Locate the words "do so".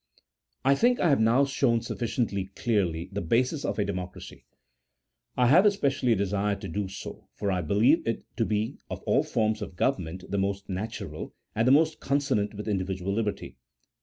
6.67-7.27